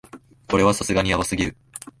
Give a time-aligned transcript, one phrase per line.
[0.47, 1.55] これはさすがにヤバすぎる